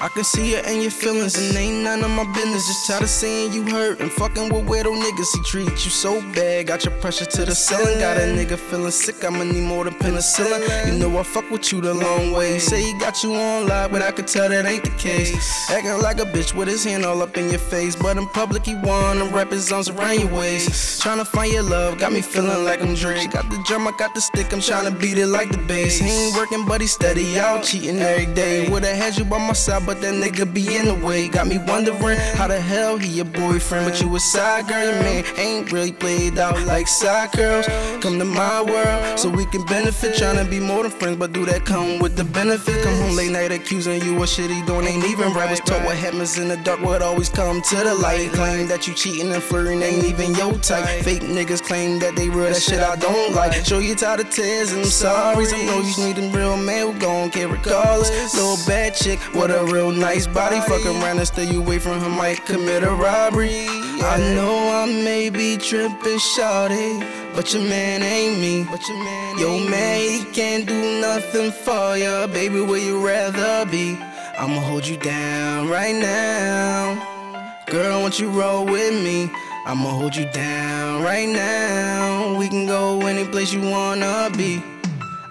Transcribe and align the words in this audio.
I 0.00 0.06
can 0.06 0.22
see 0.22 0.54
it 0.54 0.64
in 0.66 0.80
your 0.80 0.92
feelings, 0.92 1.36
and 1.36 1.56
ain't 1.56 1.82
none 1.82 2.04
of 2.04 2.10
my 2.10 2.22
business. 2.32 2.68
Just 2.68 2.86
tired 2.86 3.02
of 3.02 3.08
seeing 3.08 3.52
you 3.52 3.64
hurt 3.64 3.98
and 3.98 4.12
fucking 4.12 4.48
with 4.48 4.64
weirdo 4.66 4.94
niggas. 4.94 5.34
He 5.34 5.42
treat 5.42 5.70
you 5.70 5.90
so 5.90 6.20
bad, 6.32 6.68
got 6.68 6.84
your 6.84 6.94
pressure 6.98 7.24
to 7.24 7.44
the 7.44 7.54
ceiling. 7.54 7.98
Got 7.98 8.16
a 8.16 8.20
nigga 8.20 8.56
feeling 8.56 8.92
sick, 8.92 9.24
I'ma 9.24 9.42
need 9.42 9.64
more 9.64 9.84
than 9.84 9.94
penicillin. 9.94 10.86
You 10.86 10.98
know 11.00 11.18
I 11.18 11.24
fuck 11.24 11.50
with 11.50 11.72
you 11.72 11.80
the 11.80 11.94
long 11.94 12.30
way. 12.30 12.54
You 12.54 12.60
say 12.60 12.80
he 12.80 12.96
got 13.00 13.24
you 13.24 13.34
on 13.34 13.66
lock, 13.66 13.90
but 13.90 14.02
I 14.02 14.12
could 14.12 14.28
tell 14.28 14.48
that 14.48 14.66
ain't 14.66 14.84
the 14.84 14.90
case. 14.90 15.68
Acting 15.68 16.00
like 16.00 16.20
a 16.20 16.26
bitch 16.26 16.54
with 16.54 16.68
his 16.68 16.84
hand 16.84 17.04
all 17.04 17.20
up 17.20 17.36
in 17.36 17.50
your 17.50 17.58
face, 17.58 17.96
but 17.96 18.16
in 18.16 18.28
public 18.28 18.66
he 18.66 18.76
won 18.76 19.20
and 19.20 19.32
wrap 19.32 19.50
his 19.50 19.72
arms 19.72 19.88
around 19.88 20.20
your 20.20 20.32
waist. 20.32 21.02
Tryna 21.02 21.26
find 21.26 21.52
your 21.52 21.64
love, 21.64 21.98
got 21.98 22.12
me 22.12 22.20
feeling 22.20 22.64
like 22.64 22.80
I'm 22.80 22.94
Drake. 22.94 23.32
Got 23.32 23.50
the 23.50 23.60
drum, 23.66 23.88
I 23.88 23.92
got 23.98 24.14
the 24.14 24.20
stick, 24.20 24.52
I'm 24.52 24.60
tryna 24.60 24.98
beat 25.00 25.18
it 25.18 25.26
like 25.26 25.50
the 25.50 25.58
bass. 25.58 25.98
He 25.98 26.06
ain't 26.08 26.36
working, 26.36 26.64
but 26.66 26.80
he 26.80 26.86
steady 26.86 27.36
out, 27.40 27.64
cheating 27.64 27.98
every 27.98 28.32
day. 28.32 28.68
Would've 28.68 28.96
had 28.96 29.18
you 29.18 29.24
by 29.24 29.38
my 29.38 29.54
side, 29.54 29.87
but 29.88 30.02
that 30.02 30.12
nigga 30.12 30.44
be 30.52 30.76
in 30.76 30.84
the 30.84 30.94
way. 31.06 31.28
Got 31.28 31.46
me 31.46 31.56
wondering 31.56 32.18
how 32.36 32.46
the 32.46 32.60
hell 32.60 32.98
he 32.98 33.08
your 33.08 33.24
boyfriend, 33.24 33.90
but 33.90 33.98
you 34.02 34.14
a 34.14 34.20
side 34.20 34.68
girl, 34.68 34.84
your 34.84 35.00
man 35.02 35.24
ain't 35.38 35.72
really 35.72 35.92
played 35.92 36.38
out 36.38 36.60
like 36.66 36.86
side 36.86 37.32
girls. 37.32 37.66
Come 38.02 38.18
to 38.18 38.26
my 38.26 38.60
world 38.60 39.18
so 39.18 39.30
we 39.30 39.46
can 39.46 39.64
benefit. 39.64 40.14
Tryna 40.14 40.50
be 40.50 40.60
more 40.60 40.82
than 40.82 40.92
friends, 40.92 41.16
but 41.16 41.32
do 41.32 41.46
that 41.46 41.64
come 41.64 42.00
with 42.00 42.16
the 42.16 42.24
benefit? 42.24 42.84
Come 42.84 42.96
home 42.98 43.16
late 43.16 43.32
night 43.32 43.50
accusing 43.50 44.02
you 44.02 44.22
of 44.22 44.28
shit 44.28 44.50
he 44.50 44.60
doing 44.66 44.86
ain't 44.86 45.06
even 45.06 45.32
right. 45.32 45.48
Was 45.48 45.60
taught 45.60 45.82
what 45.86 45.96
happens 45.96 46.36
in 46.36 46.48
the 46.48 46.58
dark 46.58 46.82
would 46.82 47.00
always 47.00 47.30
come 47.30 47.62
to 47.62 47.76
the 47.76 47.94
light. 47.94 48.30
Claim 48.32 48.68
that 48.68 48.86
you 48.86 48.92
cheating 48.92 49.32
and 49.32 49.42
flirting 49.42 49.80
ain't 49.80 50.04
even 50.04 50.34
your 50.34 50.52
type. 50.58 50.84
Fake 51.02 51.22
niggas 51.22 51.62
claim 51.62 51.98
that 52.00 52.14
they 52.14 52.28
real, 52.28 52.50
that 52.52 52.60
shit 52.60 52.80
I 52.80 52.96
don't 52.96 53.34
like. 53.34 53.64
Show 53.64 53.78
you 53.78 53.94
tired 53.94 54.20
of 54.20 54.28
tears 54.28 54.70
and 54.70 54.80
I'm 54.80 54.84
sorry. 54.84 55.46
I 55.46 55.64
know 55.64 55.80
you 55.80 55.96
need 56.04 56.18
a 56.18 56.28
real 56.36 56.58
man 56.58 56.92
who 56.92 57.00
gon' 57.00 57.30
care 57.30 57.48
regardless. 57.48 58.34
Little 58.34 58.58
bad 58.66 58.94
chick 58.94 59.18
with 59.32 59.50
a 59.50 59.64
real 59.64 59.77
nice 59.86 60.26
body. 60.26 60.60
Fuck 60.60 60.84
around 60.84 61.18
and 61.18 61.26
stay 61.26 61.54
away 61.54 61.78
from 61.78 62.00
her, 62.00 62.08
might 62.08 62.44
commit 62.44 62.82
a 62.82 62.90
robbery. 62.90 63.66
I 64.02 64.16
know 64.34 64.54
I 64.82 64.86
may 64.86 65.30
be 65.30 65.56
tripping, 65.56 66.18
shawty. 66.18 66.90
But 67.34 67.52
your 67.52 67.62
man 67.62 68.02
ain't 68.02 68.40
me. 68.40 68.64
But 68.64 68.86
your 68.88 68.98
man, 69.04 69.38
Yo, 69.38 69.58
man, 69.70 70.00
he 70.00 70.24
can't 70.32 70.66
do 70.66 71.00
nothing 71.00 71.50
for 71.52 71.96
ya. 71.96 72.26
Baby, 72.26 72.60
where 72.60 72.78
you 72.78 73.04
rather 73.06 73.64
be? 73.70 73.96
I'ma 74.38 74.60
hold 74.60 74.86
you 74.86 74.96
down 74.96 75.68
right 75.68 75.94
now. 75.94 77.64
Girl, 77.66 78.00
won't 78.00 78.18
you 78.18 78.28
roll 78.30 78.64
with 78.64 78.94
me? 79.02 79.30
I'ma 79.66 79.90
hold 79.90 80.16
you 80.16 80.26
down 80.32 81.02
right 81.02 81.28
now. 81.28 82.36
We 82.38 82.48
can 82.48 82.66
go 82.66 83.06
any 83.06 83.24
place 83.24 83.52
you 83.52 83.60
wanna 83.60 84.30
be. 84.36 84.62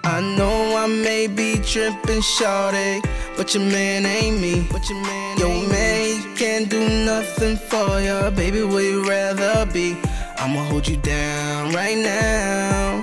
I 0.08 0.20
know 0.20 0.74
I 0.74 0.86
may 0.86 1.26
be 1.26 1.56
tripping, 1.58 2.22
shawty, 2.22 3.04
but 3.36 3.54
your 3.54 3.62
man 3.64 4.06
ain't 4.06 4.40
me. 4.40 4.66
But 4.72 4.88
your 4.88 5.00
man, 5.02 5.38
yo 5.38 5.48
man, 5.68 6.06
he 6.06 6.34
can't 6.34 6.66
do 6.70 6.80
nothing 7.04 7.56
for 7.56 8.00
ya, 8.00 8.30
baby. 8.30 8.62
Where 8.62 8.82
you 8.82 9.06
rather 9.06 9.70
be? 9.70 9.98
I'ma 10.38 10.64
hold 10.64 10.88
you 10.88 10.96
down 10.96 11.72
right 11.74 11.98
now. 11.98 13.02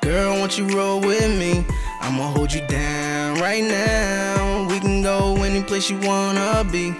Girl, 0.00 0.32
won't 0.36 0.56
you 0.56 0.66
roll 0.68 0.98
with 1.00 1.30
me? 1.38 1.62
I'ma 2.00 2.30
hold 2.30 2.54
you 2.54 2.66
down 2.66 3.38
right 3.38 3.62
now. 3.62 4.66
We 4.70 4.80
can 4.80 5.02
go 5.02 5.42
any 5.42 5.62
place 5.62 5.90
you 5.90 5.98
wanna 6.00 6.64
be. 6.72 6.94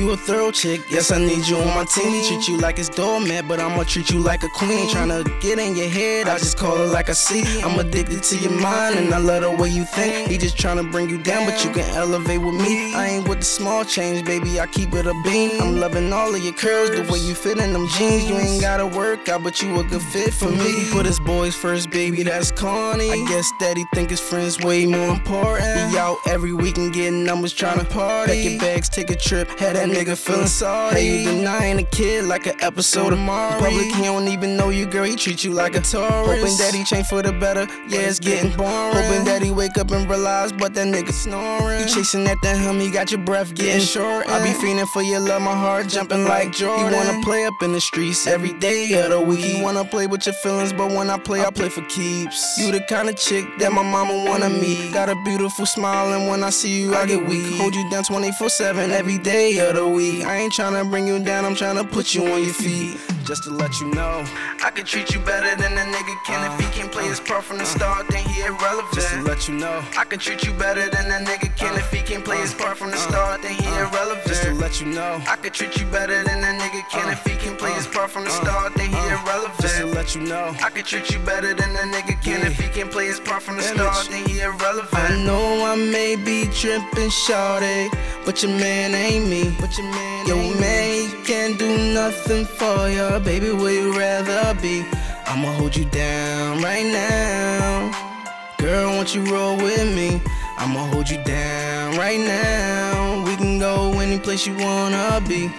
You 0.00 0.12
a 0.12 0.16
thorough 0.16 0.50
chick, 0.50 0.80
yes 0.88 1.12
I 1.12 1.18
need 1.18 1.46
you 1.46 1.58
on 1.58 1.66
my 1.66 1.84
team. 1.84 2.24
Treat 2.26 2.48
you 2.48 2.56
like 2.56 2.78
it's 2.78 2.88
doormat, 2.88 3.46
but 3.46 3.60
I'ma 3.60 3.82
treat 3.82 4.08
you 4.08 4.18
like 4.18 4.42
a 4.42 4.48
queen. 4.48 4.88
Tryna 4.88 5.26
get 5.42 5.58
in 5.58 5.76
your 5.76 5.90
head, 5.90 6.26
I 6.26 6.38
just 6.38 6.56
call 6.56 6.80
it 6.80 6.86
like 6.86 7.10
I 7.10 7.12
see. 7.12 7.60
I'm 7.60 7.78
addicted 7.78 8.22
to 8.22 8.38
your 8.38 8.58
mind, 8.62 8.98
and 8.98 9.12
I 9.12 9.18
love 9.18 9.42
the 9.42 9.50
way 9.50 9.68
you 9.68 9.84
think. 9.84 10.30
He 10.30 10.38
just 10.38 10.56
tryna 10.56 10.90
bring 10.90 11.10
you 11.10 11.22
down, 11.22 11.44
but 11.44 11.62
you 11.62 11.70
can 11.70 11.84
elevate 11.94 12.40
with 12.40 12.54
me. 12.54 12.94
I 12.94 13.08
ain't 13.08 13.28
with 13.28 13.40
the 13.40 13.44
small 13.44 13.84
change, 13.84 14.24
baby, 14.24 14.58
I 14.58 14.66
keep 14.68 14.94
it 14.94 15.04
a 15.04 15.12
beam. 15.22 15.60
I'm 15.60 15.78
loving 15.78 16.10
all 16.14 16.34
of 16.34 16.42
your 16.42 16.54
curves, 16.54 16.92
the 16.92 17.02
way 17.12 17.18
you 17.18 17.34
fit 17.34 17.58
in 17.58 17.74
them 17.74 17.86
jeans. 17.88 18.26
You 18.26 18.36
ain't 18.36 18.62
gotta 18.62 18.86
work 18.86 19.28
out, 19.28 19.42
but 19.42 19.60
you 19.60 19.80
a 19.80 19.84
good 19.84 20.00
fit 20.00 20.32
for 20.32 20.48
me. 20.48 20.88
Put 20.92 21.04
his 21.04 21.20
boys 21.20 21.54
first, 21.54 21.90
baby, 21.90 22.22
that's 22.22 22.50
corny. 22.50 23.10
I 23.10 23.22
guess 23.28 23.52
that 23.60 23.76
he 23.76 23.84
think 23.92 24.08
his 24.08 24.20
friends 24.20 24.58
way 24.60 24.86
more 24.86 25.10
important. 25.10 25.90
He 25.90 25.98
out 25.98 26.16
every 26.26 26.54
week 26.54 26.78
and 26.78 26.90
getting 26.90 27.22
numbers 27.22 27.52
tryna 27.52 27.86
party. 27.90 28.32
Pack 28.32 28.50
your 28.50 28.60
bags, 28.60 28.88
take 28.88 29.10
a 29.10 29.16
trip, 29.16 29.50
had 29.58 29.76
that 29.76 29.89
nigga 29.90 30.16
feeling 30.16 30.46
sorry. 30.46 31.00
Hey, 31.00 31.22
you 31.22 31.30
denying 31.30 31.78
a 31.78 31.82
kid 31.82 32.24
like 32.24 32.46
an 32.46 32.56
episode 32.60 33.12
of 33.12 33.18
Mario. 33.18 33.58
Public, 33.58 33.86
he 33.94 34.02
don't 34.04 34.28
even 34.28 34.56
know 34.56 34.70
you, 34.70 34.86
girl. 34.86 35.04
He 35.04 35.16
treat 35.16 35.44
you 35.44 35.52
like 35.52 35.74
a 35.74 35.80
tourist. 35.80 36.40
Hoping 36.40 36.56
that 36.58 36.74
he 36.74 36.84
change 36.84 37.06
for 37.06 37.22
the 37.22 37.32
better. 37.32 37.66
Yeah, 37.88 38.00
it's 38.00 38.18
getting 38.18 38.56
boring. 38.56 38.94
Hoping 38.94 39.24
that 39.24 39.42
he 39.42 39.50
wake 39.50 39.76
up 39.78 39.90
and 39.90 40.08
realize, 40.08 40.52
but 40.52 40.74
that 40.74 40.86
nigga 40.86 41.12
snoring. 41.12 41.80
You 41.80 41.86
chasing 41.86 42.26
at 42.26 42.40
that 42.42 42.56
hum, 42.58 42.80
he 42.80 42.90
got 42.90 43.10
your 43.10 43.20
breath 43.20 43.54
getting 43.54 43.80
short. 43.80 44.28
I 44.28 44.42
be 44.42 44.52
feeling 44.60 44.86
for 44.86 45.02
your 45.02 45.20
love, 45.20 45.42
my 45.42 45.54
heart 45.54 45.88
jumping 45.88 46.24
like 46.24 46.52
Jordan. 46.52 46.88
He 46.88 46.94
wanna 46.94 47.22
play 47.22 47.44
up 47.46 47.62
in 47.62 47.72
the 47.72 47.80
streets 47.80 48.26
every 48.26 48.52
day 48.54 48.92
of 49.02 49.10
the 49.10 49.20
week. 49.20 49.40
He 49.40 49.62
wanna 49.62 49.84
play 49.84 50.06
with 50.06 50.26
your 50.26 50.34
feelings, 50.34 50.72
but 50.72 50.90
when 50.90 51.10
I 51.10 51.18
play, 51.18 51.44
I 51.44 51.50
play 51.50 51.68
for 51.68 51.82
keeps. 51.82 52.58
You 52.58 52.70
the 52.70 52.80
kind 52.80 53.08
of 53.08 53.16
chick 53.16 53.44
that 53.58 53.72
my 53.72 53.82
mama 53.82 54.24
wanna 54.24 54.46
mm. 54.46 54.60
meet. 54.60 54.92
Got 54.92 55.08
a 55.08 55.16
beautiful 55.24 55.66
smile, 55.66 56.12
and 56.12 56.28
when 56.28 56.42
I 56.44 56.50
see 56.50 56.80
you, 56.80 56.94
I 56.94 57.06
get 57.06 57.26
weak. 57.26 57.54
Hold 57.60 57.74
you 57.74 57.88
down 57.90 58.04
24 58.04 58.48
7 58.48 58.90
every 58.90 59.18
day 59.18 59.58
of 59.58 59.74
the 59.74 59.79
week. 59.88 60.24
I 60.24 60.36
ain't 60.36 60.52
tryna 60.52 60.88
bring 60.90 61.06
you 61.06 61.22
down, 61.22 61.44
I'm 61.44 61.54
tryna 61.54 61.90
put 61.90 62.14
you 62.14 62.26
on 62.26 62.42
your 62.42 62.52
feet. 62.52 62.98
Just 63.24 63.44
to 63.44 63.50
let 63.50 63.80
you 63.80 63.86
know, 63.94 64.24
I 64.64 64.70
can 64.70 64.84
treat 64.84 65.14
you 65.14 65.20
better 65.20 65.54
than 65.60 65.72
a 65.72 65.84
nigga 65.92 66.16
can. 66.26 66.40
If 66.50 66.58
he 66.58 66.80
can 66.80 66.88
play 66.88 67.06
his 67.06 67.20
part 67.20 67.44
from 67.44 67.58
the 67.58 67.64
start, 67.64 68.08
then 68.08 68.24
he 68.24 68.42
irrelevant. 68.42 68.94
Just 68.94 69.10
to 69.14 69.22
let 69.22 69.46
you 69.46 69.54
know, 69.54 69.84
I 69.96 70.04
can 70.04 70.18
treat 70.18 70.44
you 70.44 70.52
better 70.54 70.88
than 70.90 71.06
a 71.06 71.24
nigga 71.24 71.54
can. 71.56 71.78
If 71.78 71.92
he 71.92 72.02
can 72.02 72.22
play 72.22 72.38
his 72.38 72.54
part 72.54 72.76
from 72.76 72.90
the 72.90 72.96
start, 72.96 73.42
then 73.42 73.54
he 73.54 73.69
irrelevant. 73.80 74.26
Just 74.26 74.42
to 74.44 74.54
let 74.54 74.80
you 74.80 74.86
know, 74.86 75.22
I 75.26 75.36
could 75.36 75.54
treat 75.54 75.78
you 75.78 75.86
better 75.86 76.22
than 76.24 76.38
a 76.44 76.52
nigga 76.60 76.82
can. 76.90 77.08
Uh, 77.08 77.12
if 77.12 77.24
he 77.24 77.36
can 77.36 77.56
play 77.56 77.72
his 77.72 77.86
uh, 77.86 77.90
part 77.90 78.10
from 78.10 78.24
the 78.24 78.30
uh, 78.30 78.42
start, 78.42 78.74
then 78.74 78.90
he 78.90 79.00
irrelevant. 79.08 79.60
Just 79.60 79.78
to 79.78 79.86
let 79.86 80.14
you 80.14 80.22
know, 80.22 80.54
I 80.62 80.70
could 80.70 80.86
treat 80.86 81.10
you 81.10 81.18
better 81.20 81.54
than 81.54 81.70
a 81.70 81.84
nigga 81.94 82.22
can. 82.22 82.46
If 82.46 82.58
he 82.58 82.68
can 82.68 82.88
play 82.88 83.06
his 83.06 83.20
part 83.20 83.42
from 83.42 83.56
the 83.56 83.62
start, 83.62 84.08
then 84.10 84.28
he 84.28 84.40
irrelevant. 84.40 84.94
I 84.94 85.16
know 85.24 85.64
I 85.64 85.76
may 85.76 86.16
be 86.16 86.46
tripping, 86.52 87.10
shawty, 87.10 87.90
but 88.24 88.42
your 88.42 88.52
man 88.52 88.94
ain't 88.94 89.28
me. 89.28 89.54
But 89.60 89.76
your 89.78 89.86
man, 89.86 90.26
yo 90.26 90.36
man, 90.60 91.08
he 91.08 91.24
can't 91.24 91.58
do 91.58 91.70
nothing 91.94 92.44
for 92.44 92.88
ya, 92.88 93.18
baby. 93.18 93.52
Where 93.52 93.72
you 93.72 93.98
rather 93.98 94.58
be? 94.60 94.84
I'ma 95.26 95.52
hold 95.54 95.76
you 95.76 95.84
down 95.86 96.60
right 96.60 96.86
now. 96.86 98.10
Girl, 98.58 98.90
won't 98.90 99.14
you 99.14 99.24
roll 99.32 99.56
with 99.56 99.94
me? 99.94 100.20
I'ma 100.58 100.86
hold 100.92 101.08
you 101.08 101.22
down 101.24 101.96
right 101.96 102.20
now. 102.20 103.24
Go 103.60 103.92
any 104.00 104.18
place 104.18 104.46
you 104.46 104.56
wanna 104.56 105.22
be. 105.28 105.52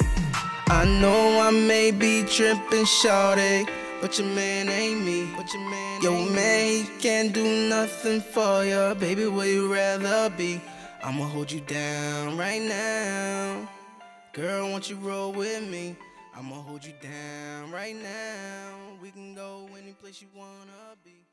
I 0.70 0.86
know 0.86 1.40
I 1.40 1.52
may 1.52 1.92
be 1.92 2.24
tripping, 2.24 2.84
shawty, 2.84 3.70
but 4.02 4.18
your 4.18 4.28
man 4.30 4.70
ain't 4.70 5.06
me. 5.06 5.30
But 5.38 5.54
your 5.54 5.62
man, 5.70 6.02
yo 6.02 6.12
man, 6.32 6.68
he 6.68 7.00
can't 7.00 7.32
do 7.32 7.44
nothing 7.70 8.20
for 8.20 8.66
ya, 8.66 8.96
baby. 8.96 9.28
Where 9.28 9.46
you 9.46 9.72
rather 9.72 10.32
be? 10.32 10.60
I'ma 11.04 11.26
hold 11.26 11.52
you 11.52 11.62
down 11.62 12.40
right 12.40 12.64
now. 12.64 13.70
Girl, 14.34 14.72
won't 14.72 14.90
you 14.90 14.96
roll 14.96 15.32
with 15.32 15.70
me? 15.70 15.96
I'ma 16.36 16.56
hold 16.56 16.84
you 16.84 16.94
down 17.04 17.70
right 17.70 17.96
now. 17.96 18.98
We 19.00 19.12
can 19.12 19.36
go 19.36 19.70
any 19.78 19.94
place 19.94 20.24
you 20.24 20.28
wanna 20.36 20.98
be. 21.06 21.28